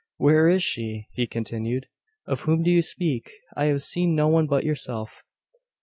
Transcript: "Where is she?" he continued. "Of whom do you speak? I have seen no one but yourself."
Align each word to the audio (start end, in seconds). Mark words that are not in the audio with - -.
"Where 0.17 0.49
is 0.49 0.63
she?" 0.63 1.05
he 1.11 1.27
continued. 1.27 1.85
"Of 2.25 2.41
whom 2.41 2.63
do 2.63 2.71
you 2.71 2.81
speak? 2.81 3.29
I 3.55 3.65
have 3.65 3.83
seen 3.83 4.15
no 4.15 4.29
one 4.29 4.47
but 4.47 4.63
yourself." 4.63 5.21